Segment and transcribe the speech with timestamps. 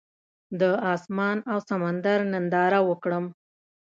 [0.59, 0.61] د
[0.93, 3.25] اسمان او سمندر ننداره وکړم.